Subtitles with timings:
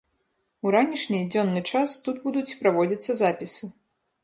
[0.67, 3.73] У ранішні, дзённы час тут будуць праводзіцца запісы.